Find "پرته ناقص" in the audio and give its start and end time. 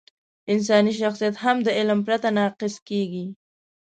2.07-2.75